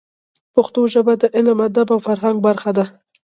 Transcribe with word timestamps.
پښتو 0.55 0.81
ژبه 0.93 1.13
د 1.21 1.23
علم، 1.35 1.57
ادب 1.67 1.87
او 1.95 1.99
فرهنګ 2.07 2.37
برخه 2.47 2.71
ده. 2.77 2.85